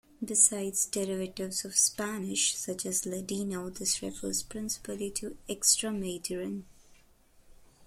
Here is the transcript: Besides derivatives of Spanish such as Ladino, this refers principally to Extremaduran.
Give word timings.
Besides 0.25 0.87
derivatives 0.87 1.63
of 1.63 1.75
Spanish 1.77 2.55
such 2.57 2.87
as 2.87 3.05
Ladino, 3.05 3.69
this 3.69 4.01
refers 4.01 4.41
principally 4.41 5.11
to 5.11 5.37
Extremaduran. 5.47 6.63